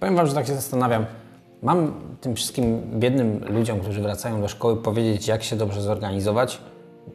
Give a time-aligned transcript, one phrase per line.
[0.00, 1.06] Powiem Wam, że tak się zastanawiam.
[1.62, 6.60] Mam tym wszystkim biednym ludziom, którzy wracają do szkoły, powiedzieć, jak się dobrze zorganizować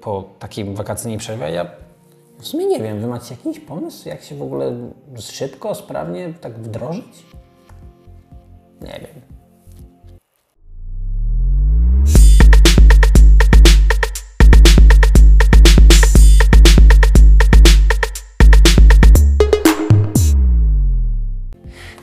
[0.02, 1.52] po takiej wakacyjnej przerwie.
[1.52, 1.66] Ja
[2.40, 4.76] w sumie nie wiem, Wy macie jakiś pomysł, jak się w ogóle
[5.20, 7.26] szybko, sprawnie tak wdrożyć?
[8.82, 9.43] Nie wiem.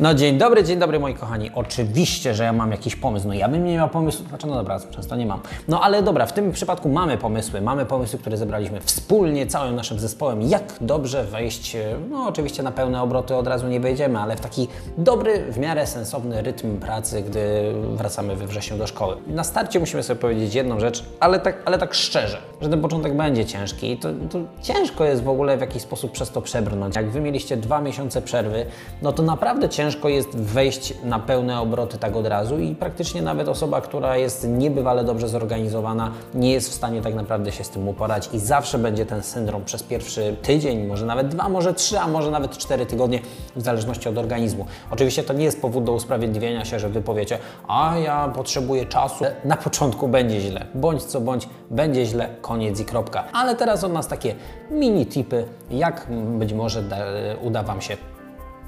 [0.01, 1.51] No dzień dobry, dzień dobry moi kochani.
[1.55, 3.29] Oczywiście, że ja mam jakiś pomysł.
[3.29, 5.41] No ja bym nie miał pomysłu, znaczy no dobra, często nie mam.
[5.69, 7.61] No ale dobra, w tym przypadku mamy pomysły.
[7.61, 10.43] Mamy pomysły, które zebraliśmy wspólnie, całym naszym zespołem.
[10.43, 11.77] Jak dobrze wejść,
[12.11, 14.69] no oczywiście na pełne obroty od razu nie wejdziemy, ale w taki
[14.99, 19.17] dobry, w miarę sensowny rytm pracy, gdy wracamy we wrześniu do szkoły.
[19.27, 23.17] Na starcie musimy sobie powiedzieć jedną rzecz, ale tak, ale tak szczerze, że ten początek
[23.17, 26.97] będzie ciężki i to, to ciężko jest w ogóle w jakiś sposób przez to przebrnąć.
[26.97, 28.67] Jak Wy mieliście dwa miesiące przerwy,
[29.03, 33.23] no to naprawdę ciężko ciężko jest wejść na pełne obroty tak od razu i praktycznie
[33.23, 37.69] nawet osoba, która jest niebywale dobrze zorganizowana, nie jest w stanie tak naprawdę się z
[37.69, 41.99] tym uporać i zawsze będzie ten syndrom przez pierwszy tydzień, może nawet dwa, może trzy,
[41.99, 43.21] a może nawet cztery tygodnie,
[43.57, 44.67] w zależności od organizmu.
[44.91, 49.25] Oczywiście to nie jest powód do usprawiedliwienia się, że Wy powiecie, a ja potrzebuję czasu.
[49.45, 53.25] Na początku będzie źle, bądź co bądź, będzie źle, koniec i kropka.
[53.33, 54.35] Ale teraz od nas takie
[54.71, 56.07] mini tipy, jak
[56.39, 56.83] być może
[57.43, 57.97] uda Wam się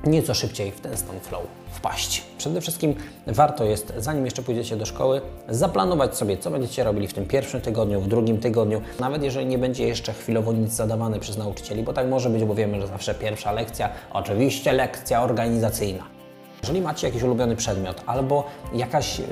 [0.05, 2.22] nieco szybciej w ten stan flow wpaść.
[2.39, 2.95] Przede wszystkim
[3.27, 7.61] warto jest, zanim jeszcze pójdziecie do szkoły, zaplanować sobie, co będziecie robili w tym pierwszym
[7.61, 11.92] tygodniu, w drugim tygodniu, nawet jeżeli nie będzie jeszcze chwilowo nic zadawane przez nauczycieli, bo
[11.92, 16.11] tak może być, bo wiemy, że zawsze pierwsza lekcja, oczywiście lekcja organizacyjna.
[16.62, 19.24] Jeżeli macie jakiś ulubiony przedmiot albo jakaś, y,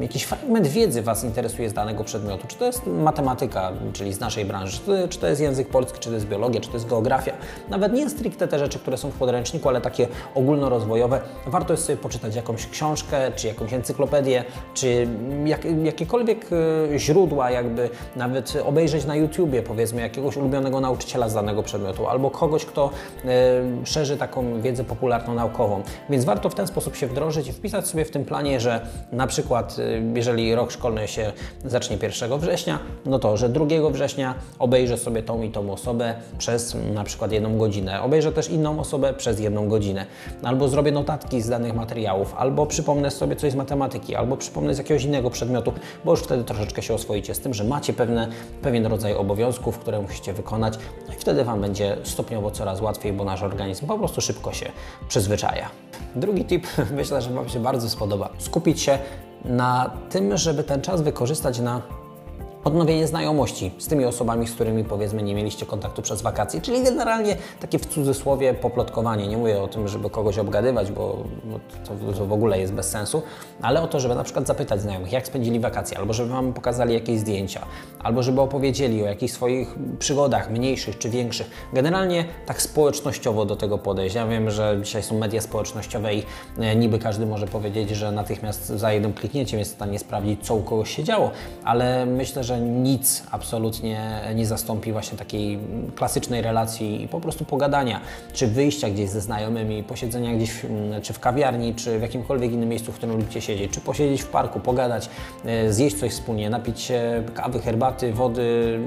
[0.00, 4.44] jakiś fragment wiedzy Was interesuje z danego przedmiotu, czy to jest matematyka, czyli z naszej
[4.44, 6.88] branży, czy to, czy to jest język polski, czy to jest biologia, czy to jest
[6.88, 7.32] geografia,
[7.68, 11.96] nawet nie stricte te rzeczy, które są w podręczniku, ale takie ogólnorozwojowe, warto jest sobie
[11.96, 14.44] poczytać jakąś książkę, czy jakąś encyklopedię,
[14.74, 15.08] czy
[15.44, 21.62] jak, jakiekolwiek y, źródła, jakby nawet obejrzeć na YouTubie, powiedzmy, jakiegoś ulubionego nauczyciela z danego
[21.62, 22.90] przedmiotu, albo kogoś, kto
[23.24, 23.28] y,
[23.86, 25.82] szerzy taką wiedzę popularną naukową.
[26.10, 29.26] Więc warto w ten sposób się wdrożyć i wpisać sobie w tym planie, że na
[29.26, 31.32] przykład y, jeżeli rok szkolny się
[31.64, 36.76] zacznie 1 września, no to, że 2 września obejrzę sobie tą i tą osobę przez
[36.94, 38.02] na przykład jedną godzinę.
[38.02, 40.06] Obejrzę też inną osobę przez jedną godzinę.
[40.42, 44.78] Albo zrobię notatki z danych materiałów, albo przypomnę sobie coś z matematyki, albo przypomnę z
[44.78, 45.72] jakiegoś innego przedmiotu,
[46.04, 48.28] bo już wtedy troszeczkę się oswoicie z tym, że macie pewne,
[48.62, 53.24] pewien rodzaj obowiązków, które musicie wykonać no i wtedy Wam będzie stopniowo coraz łatwiej, bo
[53.24, 54.72] nasz organizm po prostu szybko się
[55.08, 55.89] przyzwyczaja.
[56.16, 56.66] Drugi tip
[56.96, 58.28] myślę, że Wam się bardzo spodoba.
[58.38, 58.98] Skupić się
[59.44, 61.82] na tym, żeby ten czas wykorzystać na
[62.64, 67.36] odnowienie znajomości z tymi osobami, z którymi powiedzmy nie mieliście kontaktu przez wakacje, czyli generalnie
[67.60, 69.28] takie w cudzysłowie poplotkowanie.
[69.28, 71.24] Nie mówię o tym, żeby kogoś obgadywać, bo
[71.84, 73.22] to, to, w ogóle jest bez sensu,
[73.62, 76.94] ale o to, żeby na przykład zapytać znajomych, jak spędzili wakacje, albo żeby Wam pokazali
[76.94, 77.66] jakieś zdjęcia,
[77.98, 81.50] albo żeby opowiedzieli o jakichś swoich przygodach, mniejszych czy większych.
[81.72, 84.14] Generalnie tak społecznościowo do tego podejść.
[84.14, 86.22] Ja wiem, że dzisiaj są media społecznościowe i
[86.58, 90.54] e, niby każdy może powiedzieć, że natychmiast za jednym kliknięciem jest w stanie sprawdzić, co
[90.54, 91.30] u kogoś się działo,
[91.64, 95.58] ale myślę, że że nic absolutnie nie zastąpi właśnie takiej
[95.96, 98.00] klasycznej relacji i po prostu pogadania,
[98.32, 102.68] czy wyjścia gdzieś ze znajomymi, posiedzenia gdzieś mm, czy w kawiarni, czy w jakimkolwiek innym
[102.68, 105.08] miejscu, w którym lubicie siedzieć, czy posiedzieć w parku, pogadać,
[105.44, 108.78] e, zjeść coś wspólnie, napić się kawy, herbaty, wody,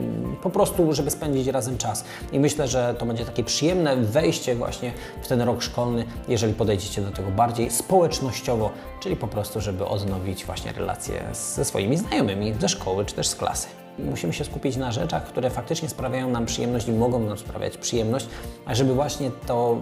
[0.42, 2.04] po prostu, żeby spędzić razem czas.
[2.32, 4.92] I myślę, że to będzie takie przyjemne wejście właśnie
[5.22, 8.70] w ten rok szkolny, jeżeli podejdziecie do tego bardziej społecznościowo,
[9.00, 13.36] czyli po prostu, żeby odnowić właśnie relacje ze swoimi znajomymi ze szkoły, czy też z
[13.36, 13.53] klasy.
[13.54, 13.83] hace.
[14.00, 18.28] Musimy się skupić na rzeczach, które faktycznie sprawiają nam przyjemność i mogą nam sprawiać przyjemność,
[18.72, 19.78] żeby właśnie to,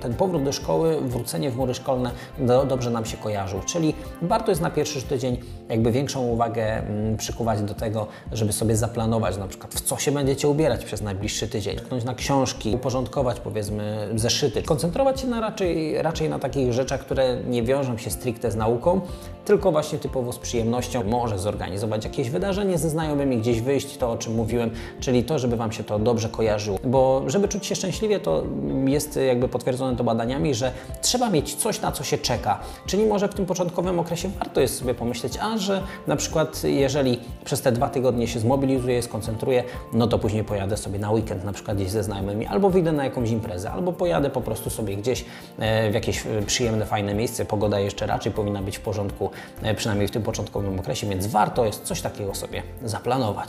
[0.00, 3.60] ten powrót do szkoły, wrócenie w mury szkolne do, dobrze nam się kojarzył.
[3.66, 5.36] Czyli warto jest na pierwszy tydzień
[5.68, 10.12] jakby większą uwagę mm, przykuwać do tego, żeby sobie zaplanować na przykład w co się
[10.12, 16.02] będziecie ubierać przez najbliższy tydzień, tknąć na książki, uporządkować powiedzmy zeszyty, koncentrować się na raczej,
[16.02, 19.00] raczej na takich rzeczach, które nie wiążą się stricte z nauką,
[19.44, 21.04] tylko właśnie typowo z przyjemnością.
[21.04, 24.70] Może zorganizować jakieś wydarzenie ze znajomymi, gdzieś wyjść, to o czym mówiłem,
[25.00, 26.78] czyli to, żeby Wam się to dobrze kojarzyło.
[26.84, 28.42] Bo żeby czuć się szczęśliwie, to
[28.84, 30.72] jest jakby potwierdzone to badaniami, że
[31.02, 32.60] trzeba mieć coś, na co się czeka.
[32.86, 37.20] Czyli może w tym początkowym okresie warto jest sobie pomyśleć, a że na przykład jeżeli
[37.44, 41.52] przez te dwa tygodnie się zmobilizuję, skoncentruję, no to później pojadę sobie na weekend na
[41.52, 45.24] przykład gdzieś ze znajomymi, albo wyjdę na jakąś imprezę, albo pojadę po prostu sobie gdzieś
[45.58, 47.44] e, w jakieś e, przyjemne, fajne miejsce.
[47.44, 49.30] Pogoda jeszcze raczej powinna być w porządku,
[49.62, 53.43] e, przynajmniej w tym początkowym okresie, więc warto jest coś takiego sobie zaplanować.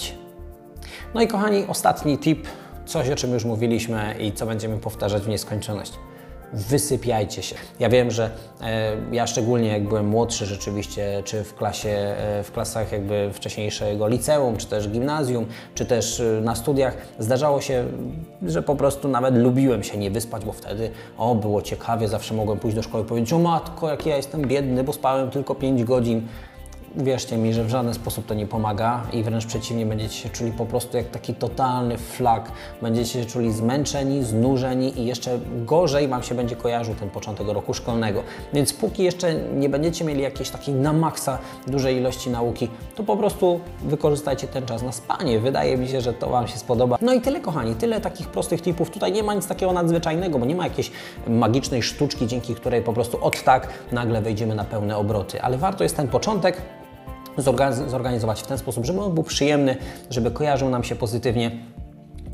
[1.13, 2.47] No i kochani, ostatni tip,
[2.85, 5.93] coś o czym już mówiliśmy i co będziemy powtarzać w nieskończoność.
[6.53, 7.55] wysypiajcie się.
[7.79, 8.29] Ja wiem, że
[8.61, 14.07] e, ja szczególnie jak byłem młodszy rzeczywiście, czy w klasie, e, w klasach jakby wcześniejszego
[14.07, 15.45] liceum, czy też gimnazjum,
[15.75, 17.85] czy też e, na studiach, zdarzało się,
[18.45, 22.59] że po prostu nawet lubiłem się nie wyspać, bo wtedy o, było ciekawie, zawsze mogłem
[22.59, 25.83] pójść do szkoły i powiedzieć, o matko, jak ja jestem biedny, bo spałem tylko 5
[25.83, 26.27] godzin.
[26.97, 30.51] Uwierzcie mi, że w żaden sposób to nie pomaga i wręcz przeciwnie, będziecie się czuli
[30.51, 32.51] po prostu jak taki totalny flak.
[32.81, 37.73] Będziecie się czuli zmęczeni, znużeni i jeszcze gorzej Wam się będzie kojarzył ten początek roku
[37.73, 38.23] szkolnego.
[38.53, 41.37] Więc póki jeszcze nie będziecie mieli jakiejś takiej na maksa
[41.67, 45.39] dużej ilości nauki, to po prostu wykorzystajcie ten czas na spanie.
[45.39, 46.97] Wydaje mi się, że to Wam się spodoba.
[47.01, 48.89] No i tyle kochani, tyle takich prostych tipów.
[48.91, 50.91] Tutaj nie ma nic takiego nadzwyczajnego, bo nie ma jakiejś
[51.27, 55.41] magicznej sztuczki, dzięki której po prostu od tak nagle wejdziemy na pełne obroty.
[55.41, 56.61] Ale warto jest ten początek
[57.87, 59.77] zorganizować w ten sposób, żeby on był przyjemny,
[60.09, 61.51] żeby kojarzył nam się pozytywnie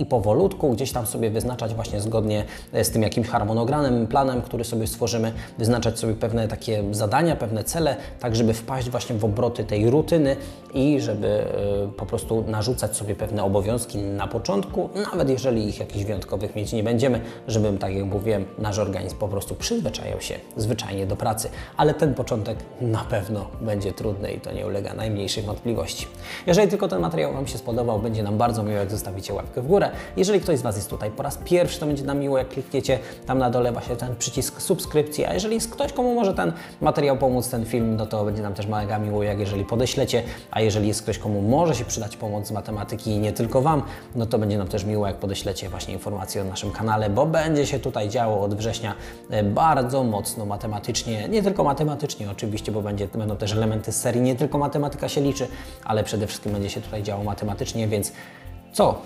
[0.01, 2.45] i powolutku gdzieś tam sobie wyznaczać właśnie zgodnie
[2.83, 7.95] z tym jakimś harmonogramem, planem, który sobie stworzymy, wyznaczać sobie pewne takie zadania, pewne cele,
[8.19, 10.35] tak żeby wpaść właśnie w obroty tej rutyny
[10.73, 11.45] i żeby
[11.87, 16.73] y, po prostu narzucać sobie pewne obowiązki na początku, nawet jeżeli ich jakichś wyjątkowych mieć
[16.73, 21.49] nie będziemy, żeby, tak jak mówiłem, nasz organizm po prostu przyzwyczajał się zwyczajnie do pracy.
[21.77, 26.07] Ale ten początek na pewno będzie trudny i to nie ulega najmniejszej wątpliwości.
[26.47, 29.67] Jeżeli tylko ten materiał Wam się spodobał, będzie nam bardzo miło, jak zostawicie łapkę w
[29.67, 29.90] górę.
[30.17, 32.99] Jeżeli ktoś z Was jest tutaj po raz pierwszy, to będzie nam miło, jak klikniecie
[33.25, 37.17] tam na dole właśnie ten przycisk subskrypcji, a jeżeli jest ktoś, komu może ten materiał
[37.17, 40.87] pomóc, ten film, no to będzie nam też mega miło, jak jeżeli podeślecie, a jeżeli
[40.87, 43.81] jest ktoś, komu może się przydać pomoc z matematyki i nie tylko Wam,
[44.15, 47.65] no to będzie nam też miło, jak podeślecie właśnie informacje o naszym kanale, bo będzie
[47.65, 48.95] się tutaj działo od września
[49.29, 54.21] e, bardzo mocno matematycznie, nie tylko matematycznie oczywiście, bo będzie, będą też elementy z serii,
[54.21, 55.47] nie tylko matematyka się liczy,
[55.83, 58.11] ale przede wszystkim będzie się tutaj działo matematycznie, więc
[58.73, 59.01] co?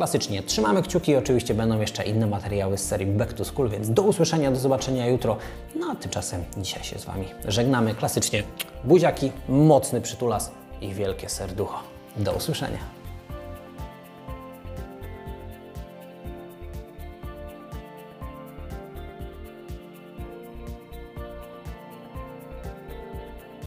[0.00, 4.02] Klasycznie trzymamy kciuki, oczywiście będą jeszcze inne materiały z serii Back to School, więc do
[4.02, 5.36] usłyszenia, do zobaczenia jutro.
[5.76, 7.94] No a tymczasem dzisiaj się z Wami żegnamy.
[7.94, 8.42] Klasycznie
[8.84, 10.50] buziaki, mocny przytulas
[10.80, 11.82] i wielkie serducho.
[12.16, 12.99] Do usłyszenia.